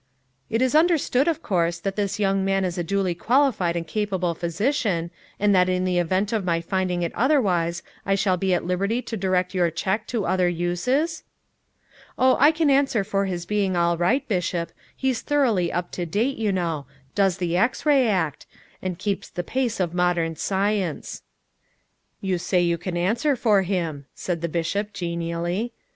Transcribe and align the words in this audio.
"It 0.49 0.63
is 0.63 0.73
understood, 0.73 1.27
of 1.27 1.43
course, 1.43 1.79
that 1.79 1.95
this 1.95 2.17
young 2.19 2.43
man 2.43 2.65
is 2.65 2.75
a 2.79 2.83
duly 2.83 3.13
qualified 3.13 3.75
and 3.75 3.85
capable 3.85 4.33
physician, 4.33 5.11
and 5.39 5.53
that 5.53 5.69
in 5.69 5.85
the 5.85 5.99
event 5.99 6.33
of 6.33 6.43
my 6.43 6.59
finding 6.59 7.03
it 7.03 7.13
otherwise 7.13 7.83
I 8.03 8.15
shall 8.15 8.35
be 8.35 8.51
at 8.55 8.65
liberty 8.65 9.03
to 9.03 9.15
direct 9.15 9.53
your 9.53 9.69
check 9.69 10.07
to 10.07 10.25
other 10.25 10.49
uses?" 10.49 11.21
"Oh, 12.17 12.35
I 12.39 12.49
can 12.51 12.71
answer 12.71 13.03
for 13.03 13.25
his 13.25 13.45
being 13.45 13.75
all 13.77 13.95
right, 13.95 14.27
Bishop. 14.27 14.71
He's 14.97 15.21
thoroughly 15.21 15.71
up 15.71 15.91
to 15.91 16.07
date, 16.07 16.37
you 16.37 16.51
know; 16.51 16.87
does 17.13 17.37
the 17.37 17.55
X 17.55 17.85
ray 17.85 18.07
act; 18.07 18.47
and 18.81 18.97
keeps 18.97 19.29
the 19.29 19.43
pace 19.43 19.79
of 19.79 19.93
modern 19.93 20.35
science." 20.35 21.21
"You 22.21 22.39
say 22.39 22.59
you 22.61 22.79
can 22.79 22.97
answer 22.97 23.35
for 23.35 23.61
him," 23.61 24.07
said 24.15 24.41
the 24.41 24.49
bishop 24.49 24.93
genially. 24.93 25.73